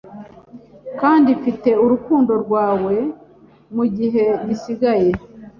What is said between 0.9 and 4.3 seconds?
Kandi mfite urukundo rwawe mugihe